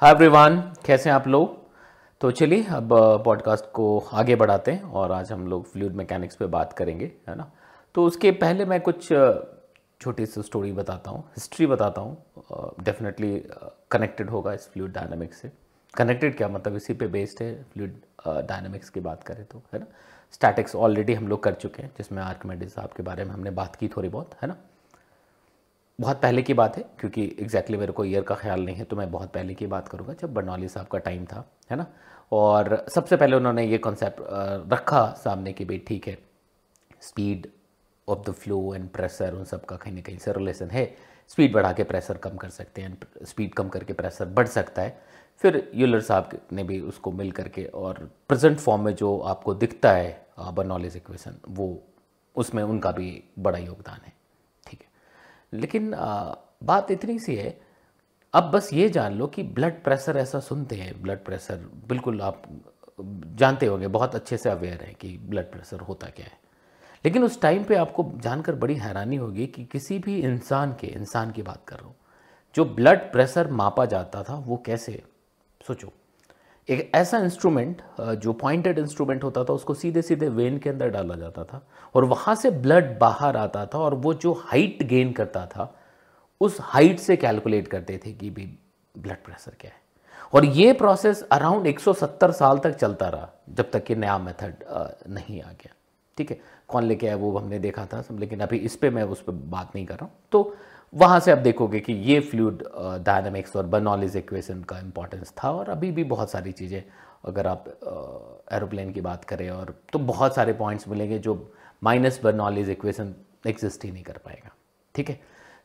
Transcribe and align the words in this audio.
Hi 0.00 0.10
everyone 0.10 0.56
कैसे 0.84 1.08
हैं 1.08 1.14
आप 1.16 1.26
लोग? 1.28 1.54
तो 2.20 2.30
चलिए, 2.30 2.64
अब 2.64 2.88
पॉडकास्ट 3.24 3.64
को 3.74 3.98
आगे 4.12 4.34
बढ़ाते 4.36 4.72
हैं 4.72 4.82
और 4.82 5.12
आज 5.12 5.32
हम 5.32 5.46
लोग 5.46 5.64
फ्लूड 5.72 5.92
मैकेनिक्स 5.92 6.36
पे 6.36 6.46
बात 6.46 6.72
करेंगे, 6.72 7.10
है 7.28 7.36
ना? 7.36 7.50
तो 7.94 8.04
उसके 8.04 8.30
पहले 8.32 8.64
मैं 8.64 8.80
कुछ 8.80 9.08
छोटी 10.00 10.26
सी 10.26 10.42
स्टोरी 10.42 10.72
बताता 10.72 11.10
हूँ 11.10 11.20
हिस्ट्री 11.20 11.66
बताता 11.66 12.00
हूँ। 12.00 12.84
डेफिनेटली 12.84 13.32
कनेक्टेड 13.90 14.30
होगा 14.30 14.52
इस 14.52 14.68
फ्लूड 14.72 14.92
डायनामिक्स 14.92 15.40
से। 15.40 15.52
कनेक्टेड 15.94 16.36
क्या 16.36 16.48
मतलब 16.48 16.76
इसी 16.76 16.94
पे 16.94 17.06
बेस्ड 17.06 17.42
है 17.42 17.52
फ्लूड 17.62 17.94
डायनामिक्स 18.26 18.90
की 18.90 19.00
बात 19.00 19.22
करें 19.22 19.44
तो 19.44 19.62
है 19.72 19.80
ना? 19.80 19.86
स्टैटिक्स 20.32 20.76
ऑलरेडी 20.76 21.14
हम 21.14 21.28
लोग 21.28 21.42
कर 21.42 21.54
चुके 21.54 21.82
हैं, 21.82 21.90
जिसमें 21.98 22.22
आर्कमेडिस 22.22 22.74
साहब 22.74 22.90
के 22.96 23.02
बारे 23.02 23.24
में 23.24 23.32
हमने 23.34 23.50
बात 23.52 23.76
की 23.76 23.88
थोड़ी 23.88 24.08
बहुत, 24.08 24.34
है 24.42 24.48
ना? 24.48 24.56
बहुत 25.98 26.20
पहले 26.22 26.42
की 26.42 26.54
बात 26.54 26.76
है, 26.76 26.82
क्योंकि 27.00 27.22
एग्जैक्टली 27.22 27.46
exactly 27.46 27.78
मेरे 27.78 27.92
को 27.92 28.04
ईयर 28.04 28.22
का 28.22 28.34
ख्याल 28.34 28.64
नहीं 28.64 28.76
है 28.76 28.84
तो 28.84 28.96
मैं 28.96 29.10
बहुत 29.10 29.32
पहले 29.32 29.54
की 29.54 29.66
बात 29.66 29.88
करूँगा, 29.88 30.14
जब 30.14 30.34
बर्नौली 30.34 30.68
साहब 30.68 30.86
का 30.86 30.98
टाइम 30.98 31.24
था, 31.26 31.44
है 31.70 31.76
ना? 31.76 31.86
और 32.32 32.84
सबसे 32.94 33.16
पहले 33.16 33.36
उन्होंने 33.36 33.64
ये 33.66 33.78
कॉन्सेप्ट 33.78 34.20
रखा 34.72 35.06
सामने 35.14 35.52
कि 35.52 35.64
भाई 35.64 35.78
ठीक 35.88 36.08
है 36.08 36.16
speed 37.02 37.46
of 38.08 38.18
the 38.26 38.32
flow 38.32 38.74
and 38.74 38.88
pressure 38.90 39.34
उन 39.34 39.44
सब 39.44 39.64
का 39.64 39.76
कहीं 39.76 39.94
ना 39.94 40.00
कहीं 40.00 40.18
से 40.18 40.32
रिलेशन 40.32 40.70
है। 40.70 40.84
स्पीड 41.30 41.52
बढ़ा 41.52 41.72
के 41.72 41.84
प्रेशर 41.84 42.16
कम 42.18 42.36
कर 42.36 42.48
सकते 42.50 42.82
हैं 42.82 42.98
स्पीड 43.24 43.54
कम 43.54 43.68
करके 43.68 43.92
प्रेशर 43.92 44.26
बढ़ 44.30 44.46
सकता 44.48 44.82
है। 44.82 44.98
फिर 45.42 45.70
यूलर 45.74 46.00
साहब 46.00 46.38
ने 46.52 46.64
भी 46.64 46.80
उसको 46.82 47.12
मिल 47.12 47.30
करके 47.32 47.64
और 47.64 47.98
प्रेजेंट 48.28 48.58
फॉर्म 48.58 48.84
में 48.84 48.94
जो 48.94 49.18
आपको 49.20 49.54
दिखता 49.54 49.92
है 49.92 50.26
बर्नौलीज 50.52 50.96
इक्वेशन 50.96 51.36
वो 51.48 51.68
उसमें 52.36 52.62
उनका 52.62 52.92
भी 52.92 53.22
बड़ा 53.38 53.58
योगदान 53.58 54.00
है। 54.04 54.12
लेकिन 55.52 55.90
बात 56.64 56.90
इतनी 56.90 57.18
सी 57.18 57.34
है, 57.36 57.58
अब 58.34 58.50
बस 58.50 58.72
ये 58.72 58.88
जान 58.88 59.14
लो 59.14 59.26
कि 59.26 59.42
ब्लड 59.42 59.82
प्रेशर 59.84 60.16
ऐसा 60.16 60.40
सुनते 60.40 60.76
हैं 60.76 61.02
ब्लड 61.02 61.24
प्रेशर 61.24 61.68
बिल्कुल 61.88 62.20
आप 62.20 62.42
जानते 63.00 63.66
होंगे, 63.66 63.86
बहुत 63.88 64.14
अच्छे 64.14 64.36
से 64.36 64.50
अवेयर 64.50 64.82
हैं 64.82 64.94
कि 64.94 65.16
ब्लड 65.18 65.50
प्रेशर 65.52 65.80
होता 65.80 66.06
क्या 66.06 66.26
है। 66.26 66.38
लेकिन 67.04 67.24
उस 67.24 67.40
टाइम 67.40 67.64
पे 67.64 67.74
आपको 67.74 68.10
जानकर 68.16 68.54
बड़ी 68.54 68.74
हैरानी 68.74 69.16
होगी 69.16 69.46
कि 69.46 69.64
किसी 69.64 69.98
भी 69.98 70.18
इंसान 70.20 70.72
के, 70.72 70.86
इंसान 70.86 71.30
की 71.30 71.42
बात 71.42 71.64
कर 71.68 71.76
रहा 71.76 71.86
हूँ, 71.86 71.94
जो 72.54 72.64
ब्लड 72.64 73.00
प्रेशर 73.12 73.50
मापा 73.52 73.84
जाता 73.86 74.22
था, 74.22 74.34
वो 74.36 74.62
कैसे? 74.66 75.02
सोचो। 75.60 75.92
एक 76.68 76.90
ऐसा 76.94 77.18
इंस्ट्रूमेंट 77.18 77.82
जो 78.00 78.32
पॉइंटेड 78.32 78.78
इंस्ट्रूमेंट 78.78 79.24
होता 79.24 79.44
था, 79.44 79.52
उसको 79.52 79.74
सीधे 79.74 80.02
सीधे 80.02 80.28
वेन 80.28 80.58
के 80.58 80.70
अंदर 80.70 80.88
डाला 80.90 81.14
जाता 81.14 81.44
था 81.44 81.62
और 81.94 82.04
वहाँ 82.04 82.34
से 82.34 82.50
ब्लड 82.50 82.98
बाहर 82.98 83.36
आता 83.36 83.64
था 83.66 83.78
और 83.78 83.94
वो 83.94 84.14
जो 84.14 84.32
हाइट 84.44 84.82
गेन 84.82 85.12
करता 85.12 85.46
था, 85.46 85.74
उस 86.40 86.58
हाइट 86.60 86.98
से 86.98 87.16
कैलकुलेट 87.16 87.68
करते 87.68 88.00
थे 88.06 88.12
कि 88.12 88.30
भी 88.30 88.46
ब्लड 88.94 89.24
प्रेशर 89.24 89.56
क्या 89.60 89.70
है। 89.70 89.84
और 90.34 90.44
ये 90.44 90.72
प्रोसेस 90.72 91.22
अराउंड 91.22 91.66
170 91.66 92.32
साल 92.32 92.58
तक 92.58 92.74
चलता 92.74 93.08
रहा, 93.08 93.28
जब 93.50 93.70
तक 93.70 93.84
कि 93.84 93.94
नया 93.94 94.18
मेथड 94.18 94.54
नहीं 95.08 95.40
आ 95.42 95.50
गया। 95.52 95.74
ठीक 96.16 96.30
है? 96.30 96.40
कौन 96.68 96.84
लेके 96.84 97.06
आया 97.06 97.16
वो 97.16 97.36
हमने 97.38 97.58
देखा 97.58 97.84
था 97.86 98.02
लेकिन 98.12 98.40
अभी 98.40 98.56
इस 98.58 98.76
पर 98.76 98.90
मैं 98.90 99.02
उस 99.04 99.22
पर 99.22 99.32
बात 99.32 99.74
नहीं 99.74 99.86
कर 99.86 99.94
रहा 99.94 100.04
हूँ। 100.04 100.12
तो 100.32 100.56
वहाँ 100.96 101.18
से 101.20 101.30
आप 101.30 101.38
देखोगे 101.38 101.80
कि 101.80 101.92
ये 101.92 102.18
फ्लूड 102.20 102.62
डायनामिक्स 103.04 103.56
और 103.56 103.66
बर्नॉलिज 103.66 104.16
इक्वेशन 104.16 104.62
का 104.62 104.78
इम्पोर्टेंस 104.78 105.32
था 105.42 105.50
और 105.50 105.68
अभी 105.70 105.90
भी 105.92 106.04
बहुत 106.04 106.30
सारी 106.30 106.52
चीज़ें, 106.52 106.82
अगर 107.24 107.46
आप 107.46 107.64
एरोप्लेन 108.52 108.92
की 108.92 109.00
बात 109.00 109.24
करें 109.24 109.48
और 109.50 109.74
तो 109.92 109.98
बहुत 110.00 110.34
सारे 110.34 110.52
पॉइंट्स 110.52 110.88
मिलेंगे 110.88 111.18
जो 111.18 111.34
माइनस 111.82 112.20
बर्नॉलिज 112.24 112.70
इक्वेशन 112.70 113.14
एग्जिस्ट 113.46 113.84
ही 113.84 113.90
नहीं 113.92 114.02
कर 114.04 114.18
पाएगा। 114.24 114.54
ठीक 114.94 115.10
है? 115.10 115.20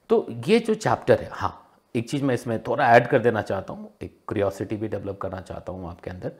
तो 0.09 0.25
ये 0.47 0.59
जो 0.59 0.73
चैप्टर 0.75 1.21
है 1.21 1.29
हाँ 1.31 1.57
एक 1.95 2.09
चीज़ 2.09 2.23
मैं 2.23 2.35
इसमें 2.35 2.61
थोड़ा 2.63 2.91
ऐड 2.95 3.07
कर 3.07 3.19
देना 3.19 3.41
चाहता 3.41 3.73
हूँ, 3.73 3.89
एक 4.01 4.17
क्रियोसिटी 4.27 4.75
भी 4.75 4.87
डेवलप 4.87 5.19
करना 5.21 5.41
चाहता 5.41 5.71
हूँ 5.71 5.89
आपके 5.89 6.09
अंदर 6.09 6.31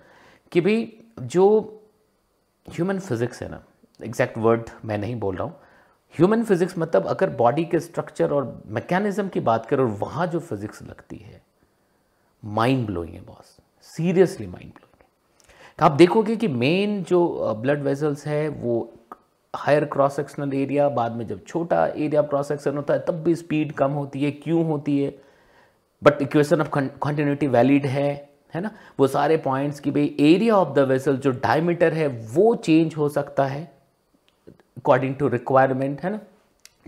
कि 0.52 0.62
भाई 0.62 0.94
जो 1.22 1.48
ह्यूमन 2.66 3.00
फिज़िक्स 3.00 3.42
है 3.44 3.50
ना 3.50 3.64
एग्जैक्ट 4.00 4.38
वर्ड 4.38 4.70
मैं 4.86 4.98
नहीं 4.98 5.16
बोल 5.20 5.36
रहा 5.36 5.44
हूँ 5.44 5.56
ह्यूमन 6.16 6.44
फिजिक्स 6.44 6.78
मतलब 6.78 7.06
अगर 7.08 7.30
बॉडी 7.36 7.64
के 7.66 7.80
स्ट्रक्चर 7.80 8.32
और 8.32 8.62
मैकेनिज्म 8.68 9.28
की 9.28 9.40
बात 9.40 9.66
करें, 9.66 9.84
और 9.84 9.90
वहाँ 9.90 10.28
जो 10.28 10.40
फिजिक्स 10.40 10.82
लगती 10.84 11.18
है 11.18 11.42
माइंड 12.44 12.86
ब्लोइंग 12.86 13.14
है 13.14 13.22
बॉस 13.22 13.58
सीरियसली 13.90 14.48
माइंड 14.48 14.72
ब्लोइंग 14.72 14.90
आप 15.80 15.92
देखोगे 15.92 16.36
कि 16.36 16.48
मेन 16.48 17.02
जो 17.04 17.54
ब्लड 17.62 17.82
वेजल्स 17.84 18.26
है, 18.28 18.48
वो 18.50 18.94
हायर 19.54 19.86
क्रॉस 19.86 20.16
सेक्शनल 20.16 20.54
एरिया 20.54 20.88
बाद 20.90 21.12
में 21.12 21.26
जब 21.28 21.44
छोटा 21.46 21.86
एरिया 21.88 22.22
क्रॉस 22.22 22.48
सेक्शन 22.48 22.78
होता 22.78 22.94
है, 22.94 23.00
तब 23.00 23.24
भी 23.24 23.36
स्पीड 23.36 23.72
कम 23.72 23.92
होती 23.92 24.24
है, 24.24 24.32
क्यों 24.34 24.66
होती 24.66 25.00
है? 25.00 25.14
But 26.02 26.22
equation 26.22 26.62
of 26.62 26.70
continuity 26.76 27.48
valid 27.48 27.86
है 27.86 28.10
है 28.54 28.62
ना? 28.62 28.72
वो 29.00 29.08
सारे 29.08 29.38
पॉइंट्स 29.38 29.80
की 29.80 29.92
भाई 29.92 30.16
एरिया 30.20 30.56
ऑफ़ 30.56 30.74
द 30.76 30.80
वेसल 30.88 31.18
जो 31.18 31.32
डायमीटर 31.32 31.94
है, 31.94 32.08
वो 32.08 32.56
चेंज 32.56 32.96
हो 32.98 33.10
सकता 33.10 33.46
है। 33.46 33.72
अकॉर्डिंग 34.82 35.16
टू 35.16 35.28
रिक्वायरमेंट 35.28 36.02
है 36.02 36.12
ना? 36.12 36.20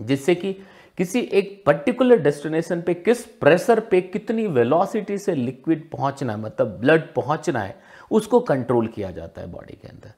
जिससे 0.01 0.35
कि 0.35 0.53
किसी 0.97 1.19
एक 1.33 1.61
पर्टिकुलर 1.65 2.17
डेस्टिनेशन 2.17 2.81
पे 2.81 2.93
किस 2.93 3.23
प्रेशर 3.41 3.79
पे 3.79 4.01
कितनी 4.01 4.45
वेलोसिटी 4.47 5.17
से 5.17 5.35
लिक्विड 5.35 5.89
पहुँचना 5.89 6.37
मतलब 6.37 6.77
ब्लड 6.79 7.13
पहुँचना 7.13 7.59
है, 7.59 7.75
उसको 8.11 8.39
कंट्रोल 8.39 8.87
किया 8.87 9.11
जाता 9.11 9.41
है 9.41 9.51
बॉडी 9.51 9.77
के 9.81 9.87
अंदर। 9.87 10.13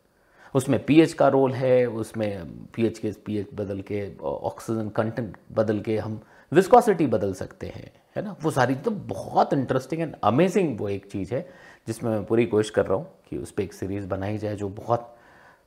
उसमें 0.55 0.83
पीएच 0.85 1.13
का 1.13 1.27
रोल 1.27 1.53
है, 1.53 1.85
उसमें 1.85 2.45
पीएच 2.73 2.99
के 2.99 3.11
पीएच 3.25 3.47
बदल 3.53 3.81
के 3.81 4.05
ऑक्सीजन 4.23 4.89
कंटेंट 4.89 5.35
बदल 5.51 5.79
के 5.79 5.97
हम 5.97 6.19
विस्कोसिटी 6.51 7.07
बदल 7.07 7.33
सकते 7.33 7.67
हैं, 7.67 7.91
है 8.15 8.23
ना? 8.23 8.35
वो 8.43 8.51
सारी 8.51 8.75
तो 8.75 8.91
बहुत 8.91 9.53
इंटरेस्टिंग 9.53 10.01
एंड 10.01 10.15
अमेजिंग 10.23 10.79
वो 10.79 10.89
एक 10.89 11.05
चीज़ 11.05 11.33
है, 11.33 11.47
जिसमें 11.87 12.11
मैं 12.11 12.23
पूरी 12.25 12.45
कोशिश 12.45 12.69
कर 12.69 12.85
रहा 12.85 12.97
हूँ 12.97 13.07
कि 13.29 13.37
उस 13.37 13.51
पर 13.51 13.63
एक 13.63 13.73
सीरीज़ 13.73 14.07
बनाई 14.07 14.37
जाए 14.37 14.55
जो 14.55 14.69
बहुत 14.69 15.14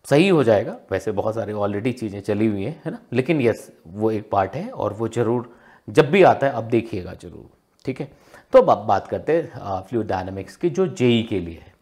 सही 0.08 0.28
हो 0.28 0.42
जाएगा। 0.44 0.76
वैसे 0.90 1.12
बहुत 1.12 1.34
सारे 1.34 1.52
ऑलरेडी 1.52 1.92
चीज़ें 1.92 2.20
चली 2.20 2.46
हुई 2.46 2.64
हैं, 2.64 2.80
है 2.84 2.90
ना? 2.90 2.98
लेकिन 3.12 3.40
यस 3.40 3.70
वो 3.86 4.10
एक 4.10 4.30
पार्ट 4.30 4.54
है 4.54 4.68
और 4.70 4.92
वो 4.92 5.08
ज़रूर, 5.08 5.54
जब 5.88 6.10
भी 6.10 6.22
आता 6.22 6.46
है, 6.46 6.52
अब 6.52 6.64
देखिएगा 6.64 7.14
ज़रूर, 7.14 7.48
ठीक 7.86 8.00
है? 8.00 8.10
तो 8.52 8.58
अब 8.60 8.86
बात 8.86 9.08
करते 9.08 9.32
हैं 9.34 9.80
फ्लूड 9.88 10.06
डायनामिक्स 10.06 10.56
की, 10.56 10.70
जो 10.70 10.86
जेई 10.86 11.22
के 11.22 11.40
लिए 11.40 11.54
है। 11.56 11.72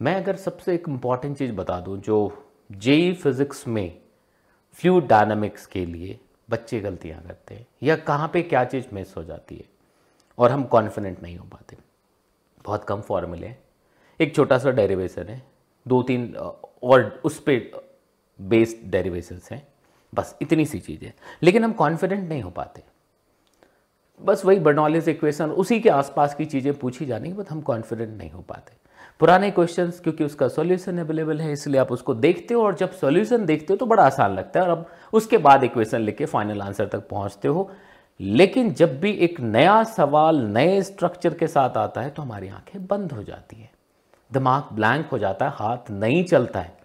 मैं 0.00 0.14
अगर 0.14 0.36
सबसे 0.36 0.74
एक 0.74 0.88
इंपॉर्टेंट 0.88 1.36
चीज़ 1.38 1.52
बता 1.52 1.80
दूँ, 1.80 1.98
जो 1.98 2.46
जेई 2.70 3.12
फिज़िक्स 3.14 3.66
में 3.68 3.98
फ्लूड 4.78 5.06
डायनामिक्स 5.06 5.66
के 5.66 5.84
लिए 5.86 6.18
बच्चे 6.48 6.80
गलतियाँ 6.80 7.20
करते 7.22 7.54
हैं, 7.54 7.66
या 7.82 7.96
कहाँ 7.96 8.30
पे 8.32 8.42
क्या 8.42 8.64
चीज़ 8.64 8.86
मिस 8.92 9.16
हो 9.16 9.24
जाती 9.24 9.56
है, 9.56 9.64
और 10.38 10.50
हम 10.50 10.64
कॉन्फिडेंट 10.64 11.22
नहीं 11.22 11.36
हो 11.36 11.46
पाते। 11.46 11.76
बहुत 12.64 12.84
कम 12.84 13.00
फॉर्मूले 13.00 13.46
हैं। 13.46 13.58
एक 14.20 14.34
छोटा 14.34 14.58
सा 14.58 14.70
डेरिवेशन 14.70 15.28
है। 15.28 15.42
दो 15.86 16.02
तीन 16.02 16.34
और 16.82 17.20
उस 17.24 17.38
पर 17.40 17.82
बेस्ड 18.38 18.90
डेरिवेशंस 18.90 19.48
हैं। 19.52 19.66
बस 20.12 20.34
इतनी 20.42 20.64
सी 20.66 20.78
चीज़ें 20.78 21.10
लेकिन 21.42 21.64
हम 21.64 21.72
कॉन्फिडेंट 21.72 22.28
नहीं 22.28 22.42
हो 22.42 22.50
पाते। 22.50 22.82
बस 24.20 24.44
वही 24.44 24.58
बर्नॉलेज 24.58 25.08
इक्वेशन 25.08 25.50
उसी 25.52 25.80
के 25.80 25.88
आसपास 25.90 26.34
की 26.34 26.44
चीज़ें 26.44 26.72
पूछी 26.74 27.06
जानी 27.06 27.32
बट 27.32 27.50
हम 27.50 27.60
कॉन्फिडेंट 27.60 28.16
नहीं 28.18 28.30
हो 28.30 28.40
पाते। 28.40 28.72
पुराने 29.20 29.50
क्वेश्चंस 29.50 30.00
क्योंकि 30.00 30.24
उसका 30.24 30.48
सॉल्यूशन 30.48 30.98
अवेलेबल 30.98 31.40
है, 31.40 31.52
इसलिए 31.52 31.80
आप 31.80 31.92
उसको 31.92 32.14
देखते 32.14 32.54
हो, 32.54 32.62
और 32.62 32.74
जब 32.74 32.92
सॉल्यूशन 32.92 33.44
देखते 33.46 33.72
हो 33.72 33.76
तो 33.76 33.86
बड़ा 33.86 34.02
आसान 34.02 34.34
लगता 34.34 34.60
है, 34.60 34.66
और 34.66 34.72
अब 34.72 34.86
उसके 35.12 35.38
बाद 35.38 35.64
इक्वेशन 35.64 36.00
लिख 36.00 36.16
के 36.18 36.26
फाइनल 36.26 36.62
आंसर 36.62 36.86
तक 36.86 37.08
पहुँचते 37.08 37.48
हो। 37.48 37.70
लेकिन 38.20 38.72
जब 38.74 38.98
भी 39.00 39.10
एक 39.14 39.40
नया 39.40 39.82
सवाल, 39.86 40.40
नए 40.48 40.80
स्ट्रक्चर 40.82 41.34
के 41.34 41.46
साथ 41.46 41.76
आता 41.76 42.00
है 42.00 42.10
तो 42.10 42.22
हमारी 42.22 42.48
आँखें 42.48 42.86
बंद 42.86 43.12
हो 43.12 43.22
जाती 43.22 43.56
हैं। 43.56 43.70
दिमाग 44.32 44.74
ब्लैंक 44.74 45.06
हो 45.06 45.18
जाता 45.18 45.44
है, 45.44 45.52
हाथ 45.54 45.90
नहीं 45.90 46.24
चलता 46.24 46.60
है। 46.60 46.78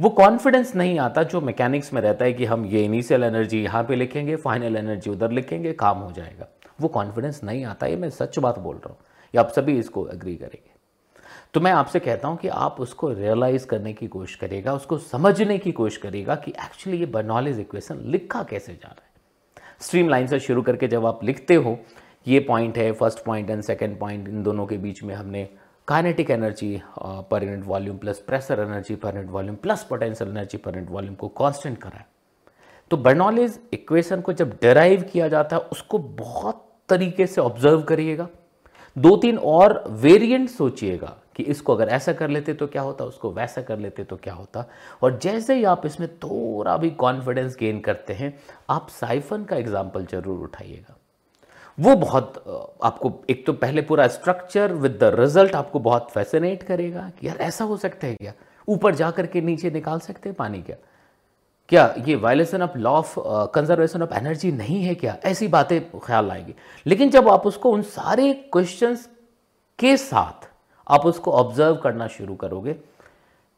वो 0.00 0.08
कॉन्फिडेंस 0.10 0.74
नहीं 0.76 0.98
आता 0.98 1.22
जो 1.22 1.40
मैकेनिक्स 1.40 1.92
में 1.92 2.00
रहता 2.02 2.24
है 2.24 2.32
कि 2.32 2.44
हम 2.44 2.64
ये 2.66 2.84
इनिशियल 2.84 3.24
एनर्जी 3.24 3.62
यहाँ 3.62 3.82
पे 3.84 3.96
लिखेंगे 3.96 4.36
फाइनल 4.36 4.76
एनर्जी 4.76 5.10
उधर 5.10 5.30
लिखेंगे, 5.30 5.72
काम 5.72 5.98
हो 5.98 6.10
जाएगा। 6.12 6.48
वो 6.80 6.88
कॉन्फिडेंस 6.88 7.40
नहीं 7.44 7.64
आता, 7.64 7.86
ये 7.86 7.96
मैं 7.96 8.10
सच 8.10 8.38
बात 8.38 8.58
बोल 8.58 8.76
रहा 8.76 8.88
हूँ। 8.88 8.98
ये 9.34 9.40
आप 9.40 9.52
सभी 9.52 9.78
इसको 9.78 10.06
एग्री 10.08 10.34
करेंगे। 10.36 10.74
तो 11.54 11.60
मैं 11.60 11.72
आपसे 11.72 12.00
कहता 12.00 12.28
हूँ 12.28 12.36
कि 12.36 12.48
आप 12.48 12.80
उसको 12.80 13.08
रियलाइज़ 13.10 13.66
करने 13.66 13.92
की 13.92 14.06
कोशिश 14.06 14.34
करिएगा, 14.36 14.72
उसको 14.72 14.98
समझने 14.98 15.58
की 15.58 15.72
कोशिश 15.72 15.96
करिएगा 15.98 16.34
कि 16.34 16.50
एक्चुअली 16.50 16.98
ये 16.98 17.06
बर्नॉलेज 17.06 17.60
इक्वेशन 17.60 18.00
लिखा 18.06 18.42
कैसे 18.42 18.72
जा 18.72 18.88
रहा 18.88 19.00
है। 19.00 19.04
स्ट्रीम 19.80 20.08
लाइन 20.08 20.26
से 20.26 20.40
शुरू 20.40 20.62
करके 20.62 20.88
जब 20.88 21.06
आप 21.06 21.24
लिखते 21.24 21.54
हो, 21.54 21.78
ये 22.26 22.40
पॉइंट 22.40 22.78
है 22.78 22.90
first 22.92 23.24
point 23.24 23.50
and 23.50 23.62
second 23.62 23.98
point 23.98 24.28
इन 24.28 24.42
दोनों 24.42 24.66
के 24.66 24.76
बीच 24.78 25.02
में 25.02 25.14
हमने 25.14 25.48
kinetic 25.88 26.30
energy 26.30 26.80
per 26.98 27.44
unit 27.44 27.64
volume 27.64 27.96
plus 27.98 28.18
pressure 28.26 28.60
energy 28.60 28.94
per 28.96 29.14
unit 29.14 29.30
volume 29.30 29.56
plus 29.56 29.82
potential 29.90 30.30
energy 30.30 30.58
per 30.58 30.74
unit 30.74 30.90
volume 30.90 31.14
को 31.14 31.28
कांस्टेंट 31.38 31.78
करा 31.78 31.98
है। 31.98 32.06
तो 32.90 32.96
बर्नॉलेज 32.96 33.58
इक्वेशन 33.72 34.20
को 34.20 34.32
जब 34.32 34.56
डेराइव 34.62 35.02
किया 35.12 35.28
जाता 35.28 35.56
है, 35.56 35.62
उसको 35.62 35.98
बहुत 35.98 36.64
तरीके 36.88 37.26
से 37.26 37.40
ऑब्ज़र्व 37.40 37.82
करिएगा। 37.82 38.28
दो 38.96 39.16
तीन 39.16 39.38
और 39.38 39.82
वेरिएंट 39.90 40.48
सोचिएगा 40.50 41.16
कि 41.36 41.42
इसको 41.44 41.74
अगर 41.74 41.88
ऐसा 41.88 42.12
कर 42.12 42.28
लेते 42.28 42.54
तो 42.54 42.66
क्या 42.66 42.82
होता, 42.82 43.04
उसको 43.04 43.30
वैसा 43.32 43.62
कर 43.62 43.78
लेते 43.78 44.04
तो 44.04 44.16
क्या 44.16 44.34
होता। 44.34 44.64
और 45.02 45.18
जैसे 45.18 45.54
ही 45.54 45.64
आप 45.66 45.86
इसमें 45.86 46.08
थोड़ा 46.18 46.76
भी 46.76 46.90
कॉन्फिडेंस 46.92 47.56
गेन 47.60 47.80
करते 47.80 48.12
हैं, 48.12 48.38
आप 48.70 48.88
साइफन 48.90 49.44
का 49.44 49.56
एग्ज़ाम्पल 49.56 50.06
ज़रूर 50.06 50.44
उठाइएगा। 50.44 50.96
वो 51.78 51.94
बहुत 51.96 52.34
आपको, 52.84 53.12
एक 53.30 53.46
तो 53.46 53.52
पहले 53.52 53.82
पूरा 53.82 54.06
स्ट्रक्चर 54.08 54.72
विद 54.74 54.98
द 55.00 55.10
रिज़ल्ट 55.14 55.54
आपको 55.54 55.78
बहुत 55.80 56.10
फैसिनेट 56.10 56.62
करेगा 56.62 57.10
कि 57.20 57.26
यार 57.28 57.36
ऐसा 57.38 57.64
हो 57.64 57.76
सकता 57.76 58.06
है 58.06 58.14
क्या? 58.14 58.32
ऊपर 58.68 58.94
जा 58.94 59.10
करके 59.10 59.40
नीचे 59.40 59.70
निकाल 59.70 59.98
सकते 60.00 60.28
हैं 60.28 60.36
पानी 60.36 60.62
क्या? 60.62 60.76
क्या 61.68 61.94
ये 61.98 62.14
violation 62.16 62.62
of 62.62 62.76
law 62.78 62.90
of 62.92 63.14
conservation 63.54 64.02
of 64.02 64.14
energy 64.14 64.52
नहीं 64.52 64.82
है 64.84 64.94
क्या? 64.94 65.16
ऐसी 65.24 65.48
बातें 65.48 65.80
ख्याल 66.00 66.30
आएगी। 66.30 66.54
लेकिन 66.86 67.10
जब 67.10 67.28
आप 67.28 67.46
उसको 67.46 67.70
उन 67.70 67.82
सारे 67.84 68.32
क्वेश्चंस 68.52 69.08
के 69.78 69.96
साथ 69.96 70.48
आप 70.86 71.06
उसको 71.06 71.32
ऑब्ज़र्व 71.32 71.76
करना 71.76 72.06
शुरू 72.08 72.34
करोगे, 72.36 72.76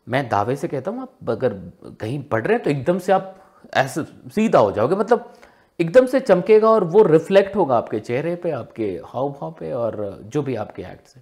मैं 0.07 0.29
दावे 0.29 0.57
से 0.57 0.69
कहता 0.69 0.91
हूँ, 0.91 1.03
आप 1.03 1.31
अगर 1.31 1.53
कहीं 2.01 2.23
पढ़ 2.23 2.47
रहे 2.47 2.55
हैं 2.55 2.63
तो 2.65 2.71
एकदम 2.71 2.99
से 2.99 3.13
आप 3.13 3.35
ऐसे 3.77 4.03
सीधा 4.35 4.59
हो 4.59 4.71
जाओगे। 4.73 4.97
मतलब 4.97 5.33
एकदम 5.79 6.07
से 6.07 6.21
चमकेगा 6.21 6.69
और 6.69 6.85
वो 6.85 7.03
रिफ्लेक्ट 7.03 7.57
होगा 7.57 7.77
आपके 7.77 7.99
चेहरे 8.01 8.35
पे, 8.37 8.51
आपके 8.51 8.85
हाव 9.07 9.29
भाव 9.31 9.51
पे 9.61 9.73
और 9.73 10.19
जो 10.25 10.43
भी 10.43 10.55
आपके 10.57 10.83
एक्ट 10.83 11.09
से 11.09 11.21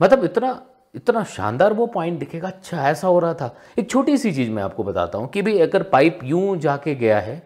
मतलब 0.00 0.24
इतना 0.24 0.62
इतना 0.94 1.22
शानदार 1.26 1.72
वो 1.72 1.86
पॉइंट 1.86 2.18
दिखेगा। 2.18 2.48
अच्छा 2.48 2.88
ऐसा 2.88 3.08
हो 3.08 3.18
रहा 3.18 3.34
था। 3.34 3.54
एक 3.78 3.90
छोटी 3.90 4.16
सी 4.18 4.32
चीज़ 4.32 4.50
मैं 4.50 4.62
आपको 4.62 4.84
बताता 4.84 5.18
हूँ 5.18 5.28
कि 5.28 5.42
भी 5.42 5.58
अगर 5.60 5.82
पाइप 5.84 6.20
यूँ 6.24 6.56
जाके 6.58 6.94
गया 6.94 7.18
है, 7.20 7.42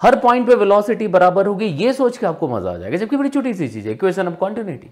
हर 0.00 0.16
पॉइंट 0.20 0.46
पे 0.46 0.54
वेलोसिटी 0.54 1.08
बराबर 1.08 1.46
होगी, 1.46 1.66
ये 1.66 1.92
सोच 1.92 2.16
के 2.18 2.26
आपको 2.26 2.48
मज़ा 2.48 2.72
आ 2.72 2.76
जाएगा, 2.76 2.96
जबकि 2.96 3.16
बड़ी 3.16 3.28
छोटी 3.28 3.52
सी 3.54 3.68
चीज़ 3.68 3.86
है 3.86 3.92
इक्वेशन 3.94 4.28
ऑफ़ 4.28 4.34
कॉन्टिन्यूटी 4.36 4.90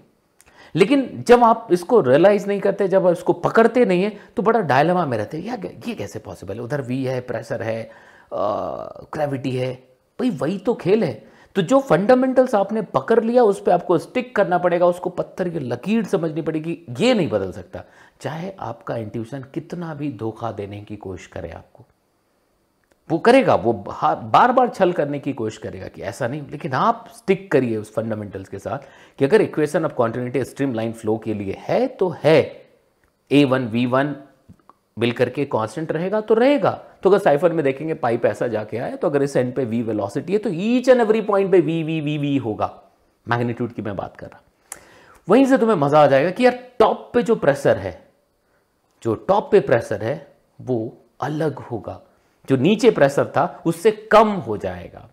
लेकिन 0.75 1.23
जब 1.27 1.43
आप 1.43 1.67
इसको 1.71 1.99
रियलाइज़ 2.01 2.47
नहीं 2.47 2.59
करते, 2.59 2.87
जब 2.87 3.07
आप 3.07 3.13
इसको 3.13 3.33
पकड़ते 3.33 3.85
नहीं 3.85 4.03
है 4.03 4.11
तो 4.35 4.43
बड़ा 4.43 4.59
डायलमा 4.61 5.05
में 5.05 5.17
रहते 5.17 5.37
हैं 5.39 5.81
ये 5.87 5.95
कैसे 5.95 6.19
पॉसिबल 6.19 6.55
है? 6.55 6.61
उधर 6.61 6.81
वी 6.81 7.03
है 7.03 7.19
प्रेशर 7.23 7.61
है 7.61 7.91
ग्रेविटी 8.33 9.51
है। 9.51 9.73
भाई, 10.19 10.29
वही 10.31 10.57
तो 10.57 10.73
खेल 10.73 11.03
है। 11.03 11.23
तो 11.55 11.61
जो 11.61 11.79
फंडामेंटल्स 11.79 12.53
आपने 12.55 12.81
पकड़ 12.81 13.23
लिया, 13.23 13.43
उस 13.43 13.61
पर 13.61 13.71
आपको 13.71 13.97
स्टिक 13.97 14.35
करना 14.35 14.57
पड़ेगा, 14.57 14.85
उसको 14.85 15.09
पत्थर 15.09 15.49
की 15.49 15.59
लकीर 15.59 16.05
समझनी 16.05 16.41
पड़ेगी, 16.41 16.77
ये 16.99 17.13
नहीं 17.13 17.29
बदल 17.29 17.51
सकता। 17.51 17.83
चाहे 18.21 18.51
आपका 18.59 18.95
इंट्यूशन 18.97 19.43
कितना 19.53 19.93
भी 19.93 20.11
धोखा 20.11 20.51
देने 20.51 20.81
की 20.81 20.95
कोशिश 20.95 21.27
करे 21.27 21.49
आपको, 21.49 21.85
वो 23.09 23.17
करेगा, 23.19 23.55
वो 23.55 23.73
बार 23.73 24.51
बार 24.51 24.69
छल 24.69 24.91
करने 24.91 25.19
की 25.19 25.33
कोशिश 25.33 25.57
करेगा 25.57 25.87
कि 25.87 26.01
ऐसा 26.01 26.27
नहीं, 26.27 26.41
लेकिन 26.51 26.73
आप 26.73 27.09
स्टिक 27.15 27.51
करिए 27.51 27.77
उस 27.77 27.93
फंडामेंटल्स 27.93 28.49
के 28.49 28.59
साथ 28.59 28.87
कि 29.19 29.25
अगर 29.25 29.41
equation 29.41 29.85
of 29.85 29.93
continuity 29.93 30.43
streamline 30.73 30.93
flow 30.93 31.17
के 31.17 31.33
लिए 31.33 31.57
है 31.59 31.85
तो 31.89 32.15
है। 32.23 32.41
ए 33.31 33.43
वन 33.45 33.67
वी 33.67 33.85
वन 33.85 34.15
मिल 34.97 35.11
करके 35.11 35.45
कांस्टेंट 35.45 35.91
रहेगा 35.91 36.21
तो 36.21 36.33
रहेगा। 36.33 36.79
तो 37.05 37.09
अगर 37.09 37.19
साइफर 37.19 37.53
में 37.53 37.63
देखेंगे 37.65 37.93
पाइप 37.93 38.25
ऐसा 38.25 38.47
जाके 38.47 38.77
आए 38.77 38.95
तो 38.95 39.09
अगर 39.09 39.23
इस 39.23 39.35
एंड 39.35 39.53
पे 39.55 39.63
वी 39.65 39.81
वेलोसिटी 39.83 40.33
है 40.33 40.39
तो 40.39 40.49
ईच 40.51 40.87
एंड 40.89 41.01
एवरी 41.01 41.21
पॉइंट 41.21 41.51
पे 41.51 41.59
वी 41.61 41.83
वी 41.83 41.99
वी 42.01 42.17
वी 42.17 42.35
होगा। 42.37 42.69
मैग्नीट्यूड 43.27 43.73
की 43.73 43.81
मैं 43.81 43.95
बात 43.95 44.15
कर 44.17 44.27
रहा 44.27 44.41
वहीं 45.27 45.45
से 45.45 45.57
तुम्हें 45.57 45.75
मज़ा 45.77 46.01
आ 46.03 46.07
जाएगा 46.07 46.29
कि 46.29 46.45
यार 46.45 46.57
टॉप 46.79 47.09
पे 47.13 47.23
जो 47.23 47.35
प्रेशर 47.35 47.77
है, 47.77 47.93
जो 49.03 49.15
टॉप 49.27 49.51
पे 49.51 49.59
प्रेशर 49.59 50.03
है, 50.03 50.15
वो 50.59 50.97
अलग 51.21 51.59
होगा। 51.61 51.99
जो 52.47 52.57
नीचे 52.57 52.91
प्रेशर 52.91 53.25
था, 53.27 53.63
उससे 53.65 53.91
कम 54.11 54.31
हो 54.39 54.57
जाएगा। 54.57 55.09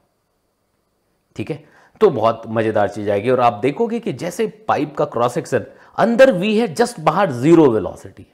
ठीक 1.37 1.51
है? 1.51 1.65
तो 2.01 2.11
बहुत 2.11 2.43
मज़ेदार 2.49 2.89
चीज़ 2.89 3.11
आएगी, 3.11 3.31
और 3.31 3.41
आप 3.41 3.61
देखोगे 3.63 4.01
कि 4.01 4.13
जैसे 4.15 4.47
पाइप 4.69 4.97
का 4.97 5.05
क्रॉस 5.07 5.35
सेक्शन 5.35 5.67
अंदर 5.99 6.33
वी 6.33 6.57
है 6.59 6.75
जस्ट 6.75 7.01
बाहर 7.01 7.33
ज़ीरो 7.33 7.71
वेलोसिटी 7.71 8.27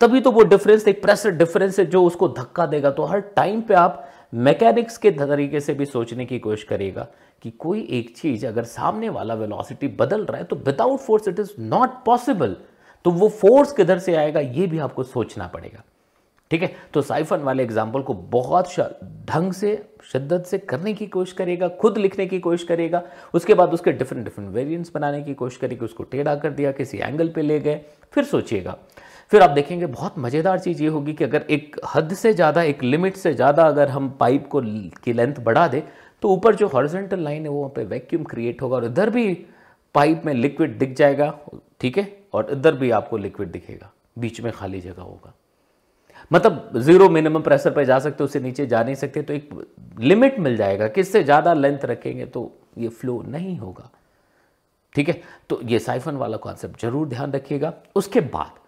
तभी 0.00 0.20
तो 0.20 0.30
वो 0.30 0.42
डिफरेंस 0.44 0.86
एक 0.88 1.00
प्रेशर 1.02 1.30
डिफरेंस 1.32 1.78
है 1.78 1.84
जो 1.86 2.02
उसको 2.04 2.28
धक्का 2.28 2.66
देगा। 2.66 2.90
तो 2.90 3.04
हर 3.04 3.20
टाइम 3.36 3.60
पे 3.60 3.74
आप 3.74 4.04
मैकेनिक्स 4.34 4.98
के 4.98 5.10
तरीके 5.12 5.60
से 5.60 5.74
भी 5.74 5.84
सोचने 5.86 6.24
की 6.26 6.38
कोशिश 6.38 6.64
करेगा 6.64 7.06
कि 7.42 7.50
कोई 7.50 7.86
एक 7.90 8.16
चीज़ 8.16 8.46
अगर 8.46 8.64
सामने 8.66 9.08
वाला 9.08 9.34
वेलोसिटी 9.34 9.88
बदल 9.96 10.24
रहा 10.24 10.38
है 10.38 10.44
तो 10.44 10.56
without 10.58 11.00
force 11.00 11.28
it 11.28 11.38
is 11.40 11.50
not 11.60 12.04
possible 12.06 12.56
तो 13.04 13.10
वो 13.10 13.28
फोर्स 13.30 13.72
किधर 13.72 13.98
से 13.98 14.14
आएगा, 14.14 14.40
ये 14.40 14.66
भी 14.66 14.78
आपको 14.78 15.02
सोचना 15.04 15.46
पड़ेगा। 15.46 15.82
ठीक 16.50 16.62
है? 16.62 16.70
तो 16.94 17.02
साइफन 17.02 17.40
वाले 17.40 17.62
एग्ज़ाम्पल 17.62 18.02
को 18.02 18.14
बहुत 18.14 18.68
ढंग 19.26 19.52
से, 19.52 19.70
शिद्दत 20.12 20.44
से 20.46 20.58
करने 20.60 20.92
की 20.94 21.06
कोशिश 21.06 21.32
करेगा 21.34 21.68
खुद 21.70 21.98
लिखने 21.98 22.26
की 22.26 22.38
कोशिश 22.40 22.66
करेगा 22.66 23.02
उसके 23.34 23.54
बाद 23.54 23.72
उसके 23.74 23.92
डिफरेंट 23.92 24.24
डिफरेंट 24.24 24.50
वेरिएंट्स 24.50 24.90
बनाने 24.94 25.22
की 25.22 25.34
कोशिश 25.34 25.58
करेगी 25.58 25.84
उसको 25.84 26.02
टेढ़ा 26.04 26.34
कर 26.34 26.50
दिया, 26.50 26.72
किसी 26.72 26.98
एंगल 26.98 27.28
पे 27.28 27.42
ले 27.42 27.58
गए, 27.60 27.80
फिर 28.12 28.24
सोचिएगा। 28.24 28.76
फिर 29.32 29.42
आप 29.42 29.50
देखेंगे 29.50 29.86
बहुत 29.86 30.18
मज़ेदार 30.18 30.58
चीज़ 30.58 30.82
ये 30.82 30.88
होगी 30.88 31.12
कि 31.14 31.24
अगर 31.24 31.44
एक 31.50 31.76
हद 31.94 32.12
से 32.14 32.32
ज़्यादा, 32.32 32.62
एक 32.62 32.82
लिमिट 32.82 33.16
से 33.16 33.32
ज़्यादा 33.34 33.66
अगर 33.66 33.88
हम 33.88 34.08
पाइप 34.20 34.46
को 34.48 34.60
की 35.04 35.12
लेंथ 35.12 35.40
बढ़ा 35.44 35.66
दें 35.68 35.80
तो 36.22 36.28
ऊपर 36.30 36.54
जो 36.54 36.66
हॉरिजेंटल 36.68 37.20
लाइन 37.20 37.42
है 37.42 37.48
वो 37.48 37.58
वहाँ 37.58 37.72
पे 37.76 37.84
वैक्यूम 37.86 38.24
क्रिएट 38.24 38.62
होगा 38.62 38.76
और 38.76 38.84
इधर 38.84 39.10
भी 39.10 39.32
पाइप 39.94 40.22
में 40.26 40.32
लिक्विड 40.34 40.78
दिख 40.78 40.94
जाएगा, 40.96 41.32
ठीक 41.80 41.98
है? 41.98 42.12
और 42.34 42.50
इधर 42.52 42.74
भी 42.74 42.90
आपको 42.90 43.16
लिक्विड 43.16 43.50
दिखेगा, 43.50 43.90
बीच 44.18 44.40
में 44.40 44.52
खाली 44.52 44.80
जगह 44.80 45.02
होगा। 45.02 45.32
मतलब 46.30 46.70
ज़ीरो 46.76 47.08
मिनिमम 47.08 47.42
प्रेशर 47.42 47.70
पर 47.70 47.84
जा 47.84 47.98
सकते 47.98 48.16
हो, 48.20 48.24
उससे 48.24 48.40
नीचे 48.40 48.66
जा 48.66 48.82
नहीं 48.82 48.94
सकते 48.94 49.22
तो 49.22 49.34
एक 49.34 49.48
लिमिट 50.00 50.38
मिल 50.38 50.56
जाएगा। 50.56 50.88
कि 50.88 51.00
इससे 51.00 51.22
ज़्यादा 51.24 51.54
लेंथ 51.54 51.84
रखेंगे 51.84 52.26
तो 52.26 52.50
ये 52.78 52.88
फ्लो 52.90 53.22
नहीं 53.28 53.56
होगा, 53.58 53.90
ठीक 54.94 55.08
है? 55.08 55.20
तो 55.50 55.60
ये 55.64 55.78
साइफन 55.80 56.16
वाला 56.16 56.36
कॉन्सेप्ट 56.38 56.82
ज़रूर 56.82 57.08
ध्यान 57.08 57.32
रखिएगा। 57.32 57.72
उसके 57.96 58.20
बाद 58.20 58.58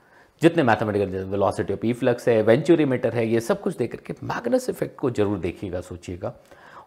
जितने 0.42 0.62
मैथमेटिकल 0.62 1.24
वेलोसिटी 1.24 1.72
ऑफ़ 1.72 1.98
फ्लक्स 1.98 2.28
है 2.28 2.42
वेंचुरी 2.42 2.84
मीटर 2.84 3.14
है, 3.14 3.26
ये 3.26 3.40
सब 3.40 3.60
कुछ 3.60 3.76
देख 3.76 3.90
करके 3.92 4.14
मैग्नस 4.26 4.68
इफ़ेक्ट 4.70 4.96
को 4.96 5.10
ज़रूर 5.10 5.38
देखिएगा, 5.38 5.80
सोचिएगा। 5.80 6.34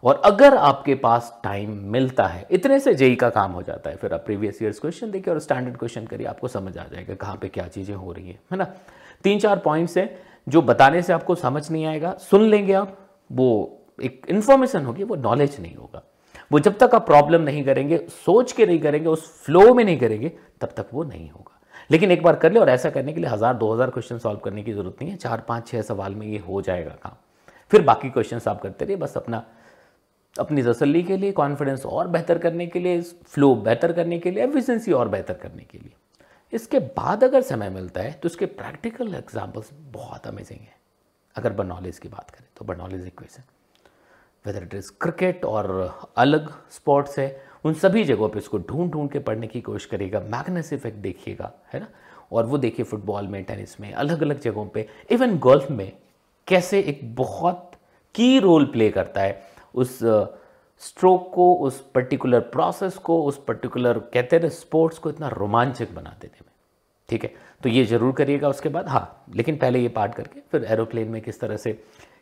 और 0.02 0.22
अगर 0.24 0.54
आपके 0.54 0.94
पास 0.94 1.40
टाइम 1.44 1.70
मिलता 1.84 2.26
है, 2.26 2.46
इतने 2.50 2.78
से 2.80 2.94
जेई 2.94 3.16
का 3.16 3.28
काम 3.30 3.52
हो 3.52 3.62
जाता 3.62 3.90
है, 3.90 3.96
फिर 3.96 4.14
आप 4.14 4.24
प्रीवियस 4.24 4.62
ईयर्स 4.62 4.78
क्वेश्चन 4.78 5.10
देखिए 5.10 5.34
और 5.34 5.40
स्टैंडर्ड 5.40 5.76
क्वेश्चन 5.76 6.06
करिए, 6.06 6.26
आपको 6.26 6.48
समझ 6.48 6.78
आ 6.78 6.84
जाएगा 6.84 7.14
कहाँ 7.14 7.36
पे 7.36 7.48
क्या 7.48 7.66
चीज़ें 7.68 7.94
हो 7.94 8.12
रही 8.12 8.28
है 8.28 8.38
है 8.52 8.58
ना? 8.58 8.64
तीन 9.24 9.38
चार 9.38 9.58
पॉइंट्स 9.58 9.96
हैं, 9.98 10.18
जो 10.48 10.62
बताने 10.62 11.02
से 11.02 11.12
आपको 11.12 11.34
समझ 11.34 11.70
नहीं 11.70 11.86
आएगा, 11.86 12.16
सुन 12.20 12.42
लेंगे 12.42 12.72
आप, 12.72 12.98
वो 13.32 13.78
एक 14.02 14.26
इन्फॉर्मेशन 14.28 14.84
होगी, 14.84 15.04
वो 15.04 15.16
नॉलेज 15.16 15.56
नहीं 15.60 15.74
होगा। 15.76 16.02
वो 16.52 16.58
जब 16.58 16.78
तक 16.78 16.94
आप 16.94 17.06
प्रॉब्लम 17.06 17.42
नहीं 17.42 17.64
करेंगे, 17.64 17.98
सोच 18.08 18.52
के 18.52 18.66
नहीं 18.66 18.78
करेंगे, 18.78 19.08
उस 19.08 19.44
फ्लो 19.44 19.74
में 19.74 19.84
नहीं 19.84 19.98
करेंगे, 19.98 20.32
तब 20.60 20.68
तक 20.76 20.86
वो 20.92 21.04
नहीं 21.04 21.30
होगा। 21.30 21.60
लेकिन 21.90 22.10
एक 22.10 22.22
बार 22.22 22.36
कर 22.36 22.52
ले 22.52 22.60
और 22.60 22.68
ऐसा 22.70 22.90
करने 22.90 23.12
के 23.12 23.20
लिए 23.20 23.30
हज़ार, 23.30 23.54
दो 23.54 23.72
हज़ार 23.72 23.90
क्वेश्चन 23.90 24.18
सॉल्व 24.18 24.38
करने 24.40 24.62
की 24.62 24.72
ज़रूरत 24.72 24.96
नहीं 25.00 25.10
है। 25.10 25.16
चार, 25.16 25.40
पाँच 25.40 25.66
छः 25.68 25.82
सवाल 25.82 26.14
में 26.14 26.26
ये 26.26 26.38
हो 26.40 26.60
जाएगा 26.62 26.90
काम। 27.02 27.16
फिर 27.72 27.82
बाकी 27.82 28.10
क्वेश्चन 28.10 28.40
आप 28.48 28.60
करते 28.62 28.84
रहिए, 28.84 28.96
बस 28.96 29.16
अपना, 29.16 29.44
अपनी 30.36 30.62
तसली 30.62 31.02
के 31.02 31.16
लिए 31.16 31.32
कॉन्फिडेंस 31.32 31.86
और 31.86 32.08
बेहतर 32.08 32.38
करने 32.38 32.66
के 32.66 32.78
लिए 32.78 33.00
फ्लो 33.02 33.54
बेहतर 33.56 33.92
करने 33.92 34.18
के 34.18 34.30
लिए 34.30 34.44
एफिशिएंसी 34.44 34.92
और 34.92 35.08
बेहतर 35.08 35.34
करने 35.36 35.62
के 35.62 35.78
लिए। 35.78 35.92
इसके 36.52 36.78
बाद 36.78 37.24
अगर 37.24 37.42
समय 37.42 37.70
मिलता 37.70 38.00
है 38.00 38.12
तो 38.12 38.28
इसके 38.28 38.46
प्रैक्टिकल 38.46 39.14
एग्जाम्पल्स 39.14 39.70
बहुत 39.92 40.26
अमेजिंग 40.26 40.60
है। 40.60 40.74
अगर 41.36 41.52
बनॉलेज 41.54 41.98
की 41.98 42.08
बात 42.08 42.30
करें 42.30 42.46
तो 42.56 42.64
Bernoulli's 42.64 43.06
equation 43.06 43.42
whether 44.44 44.62
it 44.62 44.74
is 44.74 44.90
cricket 45.00 45.44
और 45.44 46.10
अलग 46.16 46.52
स्पोर्ट्स 46.70 47.18
है 47.18 47.28
उन 47.64 47.74
सभी 47.74 48.04
जगहों 48.04 48.28
पे 48.28 48.38
इसको 48.38 48.58
ढूंढ 48.60 48.90
ढूंढ 48.92 49.10
के 49.10 49.18
पढ़ने 49.18 49.46
की 49.46 49.60
कोशिश 49.60 49.86
करिएगा। 49.86 50.20
मैग्नेस 50.20 50.72
इफ़ेक्ट 50.72 50.98
देखिएगा, 50.98 51.52
है 51.72 51.80
ना? 51.80 51.88
और 52.32 52.46
वो 52.46 52.58
देखिए 52.58 52.84
फुटबॉल 52.84 53.26
में, 53.26 53.42
टेनिस 53.44 53.80
में 53.80 53.92
अलग 53.92 54.22
अलग 54.22 54.40
जगहों 54.40 54.66
पे, 54.66 54.86
इवन 55.10 55.38
गोल्फ 55.38 55.70
में 55.70 55.92
कैसे 56.48 56.80
एक 56.80 57.00
बहुत 57.16 57.70
की 58.14 58.38
रोल 58.40 58.64
प्ले 58.64 58.90
करता 58.90 59.20
है। 59.20 59.42
उस 59.74 59.98
स्ट्रोक 60.82 61.30
को, 61.34 61.52
उस 61.56 61.80
पर्टिकुलर 61.94 62.40
प्रोसेस 62.52 62.96
को, 62.98 63.22
उस 63.24 63.42
पर्टिकुलर 63.44 63.98
कहते 64.14 64.36
हैं 64.36 64.48
स्पोर्ट्स 64.50 64.98
को 64.98 65.10
इतना 65.10 65.28
रोमांचक 65.28 65.92
बना 65.92 66.16
देने 66.20 66.40
में 66.40 66.50
ठीक 67.08 67.24
है? 67.24 67.32
तो 67.62 67.68
ये 67.68 67.84
ज़रूर 67.84 68.12
करिएगा 68.12 68.48
उसके 68.48 68.68
बाद। 68.68 68.88
हाँ 68.88 69.24
लेकिन 69.34 69.56
पहले 69.56 69.78
ये 69.78 69.88
पार्ट 69.90 70.14
करके, 70.14 70.40
फिर 70.52 70.64
एरोप्लेन 70.64 71.08
में 71.08 71.20
किस 71.22 71.40
तरह 71.40 71.56
से 71.56 71.72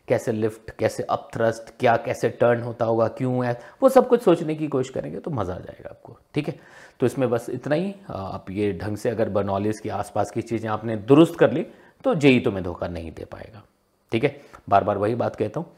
कैसे 0.07 0.31
लिफ्ट, 0.31 0.71
कैसे 0.71 1.03
अप 1.05 1.29
थ्रस्ट 1.33 1.69
क्या, 1.79 1.95
कैसे 1.97 2.29
टर्न 2.31 2.61
होता 2.61 2.85
होगा, 2.85 3.07
क्यों 3.09 3.45
है, 3.45 3.59
वो 3.81 3.89
सब 3.89 4.07
कुछ 4.07 4.21
सोचने 4.21 4.55
की 4.55 4.67
कोशिश 4.67 4.89
करेंगे 4.91 5.19
तो 5.19 5.31
मज़ा 5.31 5.53
आ 5.53 5.59
जाएगा 5.59 5.89
आपको, 5.89 6.17
ठीक 6.33 6.47
है? 6.47 6.55
तो 6.99 7.05
इसमें 7.05 7.29
बस 7.29 7.49
इतना 7.49 7.75
ही 7.75 7.93
आप 8.09 8.51
ये 8.51 8.71
ढंग 8.73 8.97
से 8.97 9.09
अगर 9.09 9.29
बनॉलेज 9.31 9.79
के 9.79 9.89
आसपास 9.91 10.31
की 10.31 10.41
चीज़ें 10.43 10.69
आपने 10.69 10.95
दुरुस्त 10.97 11.37
कर 11.39 11.51
ली 11.51 11.65
तो 12.05 12.13
जेई 12.15 12.39
तुम्हें 12.39 12.63
धोखा 12.63 12.87
नहीं 12.89 13.11
दे 13.11 13.25
पाएगा, 13.25 13.63
ठीक 14.11 14.23
है? 14.23 14.35
बार 14.69 14.83
बार 14.83 14.97
वही 14.97 15.15
बात 15.15 15.35
कहता 15.35 15.59
हूँ। 15.59 15.73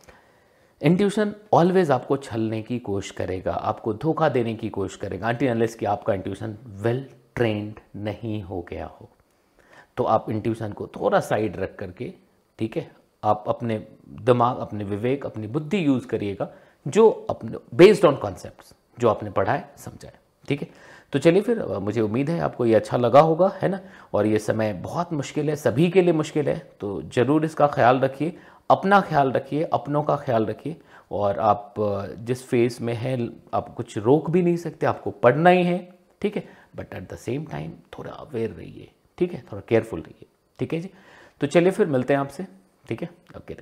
इंट्यूशन 0.81 1.33
ऑलवेज 1.53 1.91
आपको 1.91 2.17
छलने 2.17 2.61
की 2.61 2.79
कोशिश 2.81 3.11
करेगा, 3.11 3.53
आपको 3.53 3.93
धोखा 3.95 4.29
देने 4.29 4.53
की 4.55 4.69
कोशिश 4.69 4.97
करेगा। 4.97 5.29
एंटी 5.29 5.45
एनालिस्ट 5.45 5.79
की 5.79 5.85
आपका 5.87 6.13
इंट्यूशन 6.13 6.57
वेल 6.81 7.05
ट्रेंड 7.35 7.79
नहीं 7.97 8.41
हो 8.43 8.61
गया 8.69 8.85
हो 8.85 9.09
तो 9.97 10.03
आप 10.05 10.29
इंट्यूशन 10.29 10.71
को 10.71 10.87
थोड़ा 10.95 11.19
साइड 11.21 11.57
रख 11.57 11.75
करके, 11.75 12.13
ठीक 12.59 12.77
है 12.77 12.91
आप 13.23 13.43
अपने 13.47 13.77
दिमाग, 14.21 14.57
अपने 14.57 14.83
विवेक, 14.83 15.25
अपनी 15.25 15.47
बुद्धि 15.47 15.85
यूज़ 15.85 16.07
करिएगा, 16.07 16.49
जो 16.85 17.09
अपने 17.29 17.57
बेस्ड 17.75 18.05
ऑन 18.05 18.15
कॉन्सेप्ट 18.15 18.73
जो 18.97 19.09
आपने 19.09 19.29
पढ़ा 19.31 19.53
है 19.53 19.69
समझा 19.77 20.07
है 20.07 20.19
ठीक 20.47 20.61
है? 20.61 20.67
तो 21.13 21.19
चलिए 21.19 21.41
फिर 21.41 21.63
मुझे 21.79 22.01
उम्मीद 22.01 22.29
है 22.29 22.39
आपको 22.41 22.65
ये 22.65 22.75
अच्छा 22.75 22.97
लगा 22.97 23.19
होगा, 23.21 23.51
है 23.61 23.69
ना? 23.69 23.79
और 24.13 24.25
ये 24.25 24.39
समय 24.39 24.73
बहुत 24.83 25.13
मुश्किल 25.13 25.49
है, 25.49 25.55
सभी 25.55 25.89
के 25.91 26.01
लिए 26.01 26.13
मुश्किल 26.13 26.47
है 26.49 26.57
तो 26.79 27.01
ज़रूर 27.15 27.45
इसका 27.45 27.67
ख्याल 27.67 27.99
रखिए, 27.99 28.33
अपना 28.69 28.99
ख्याल 29.01 29.31
रखिए, 29.31 29.63
अपनों 29.63 30.01
का 30.03 30.15
ख्याल 30.15 30.45
रखिए, 30.45 30.75
और 31.11 31.39
आप 31.39 31.73
जिस 32.19 32.45
फ़ेज़ 32.47 32.81
में 32.83 32.93
हैं, 32.93 33.29
आप 33.53 33.73
कुछ 33.75 33.97
रोक 33.97 34.29
भी 34.29 34.41
नहीं 34.41 34.57
सकते, 34.57 34.85
आपको 34.85 35.11
पढ़ना 35.13 35.49
ही 35.49 35.63
है, 35.63 35.77
ठीक 36.21 36.35
है? 36.35 36.43
But 36.75 36.93
at 36.93 37.11
the 37.13 37.15
same 37.17 37.45
time 37.45 37.71
थोड़ा 37.97 38.11
अवेयर 38.11 38.49
रहिए, 38.49 38.89
ठीक 39.17 39.33
है? 39.33 39.43
थोड़ा 39.51 39.61
केयरफुल 39.69 39.99
रहिए, 39.99 40.27
ठीक 40.59 40.73
है 40.73 40.79
जी? 40.79 40.89
तो 41.41 41.47
चलिए 41.47 41.71
फिर 41.71 41.87
मिलते 41.87 42.13
हैं 42.13 42.21
आपसे। 42.21 42.45
ठीक 42.85 43.01
है? 43.01 43.09
ओके 43.37 43.53